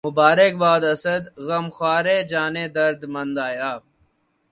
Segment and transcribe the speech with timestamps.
[0.07, 3.73] مبارک باد اسد، غمخوارِ جانِ درد مند آیا